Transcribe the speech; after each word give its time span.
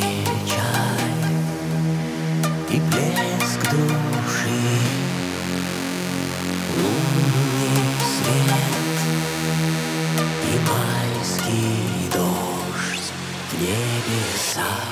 печаль 0.00 1.20
и 2.70 2.80
блеск 2.80 3.60
души, 3.70 4.62
лунный 6.76 7.84
свет 8.12 8.98
и 10.44 10.54
майский 10.68 12.10
дождь 12.12 13.12
в 13.50 13.60
небесах. 13.60 14.82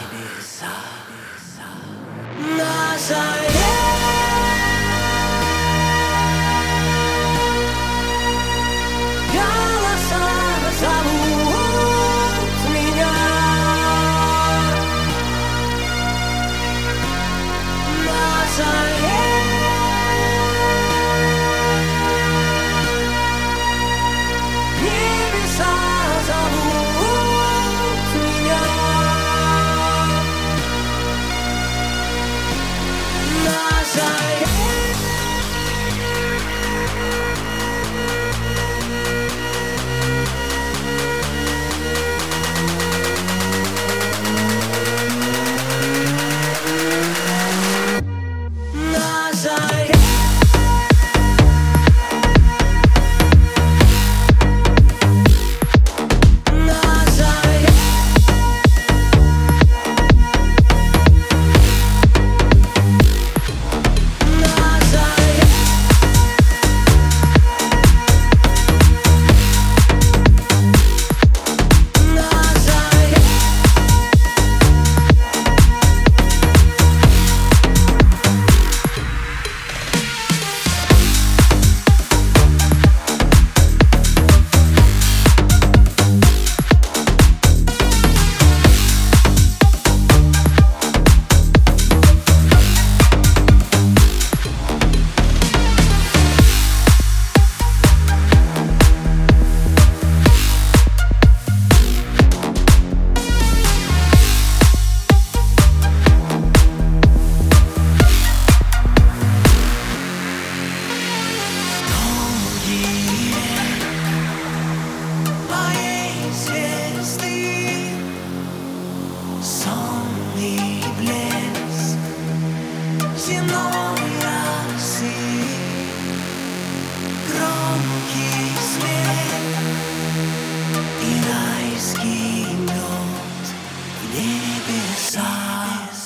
Ibiza. 134.20 135.28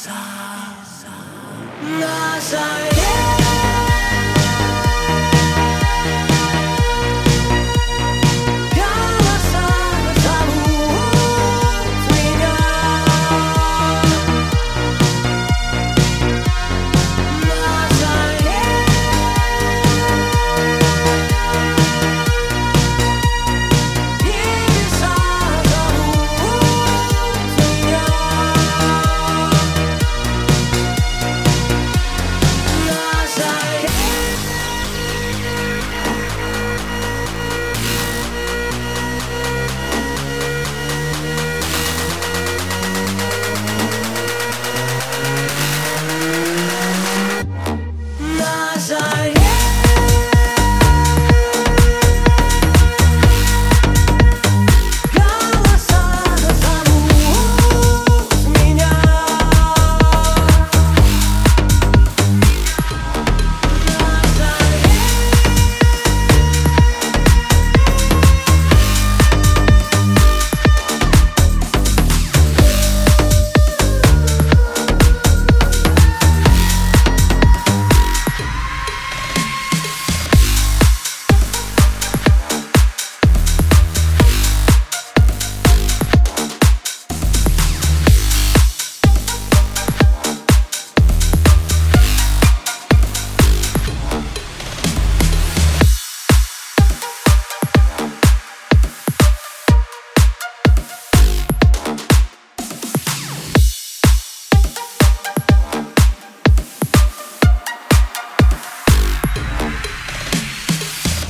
Ibiza. 0.05 1.15
Ibiza. 1.99 3.04